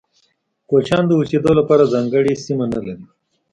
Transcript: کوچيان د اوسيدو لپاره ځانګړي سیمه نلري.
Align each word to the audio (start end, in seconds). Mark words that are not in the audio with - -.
کوچيان 0.69 1.03
د 1.07 1.11
اوسيدو 1.19 1.51
لپاره 1.59 1.89
ځانګړي 1.93 2.33
سیمه 2.45 2.65
نلري. 2.73 2.95